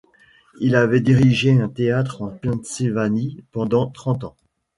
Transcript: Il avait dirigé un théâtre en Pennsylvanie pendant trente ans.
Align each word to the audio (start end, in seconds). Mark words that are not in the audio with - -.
Il 0.59 0.75
avait 0.75 0.99
dirigé 0.99 1.51
un 1.61 1.69
théâtre 1.69 2.23
en 2.23 2.29
Pennsylvanie 2.31 3.43
pendant 3.51 3.85
trente 3.91 4.23
ans. 4.23 4.35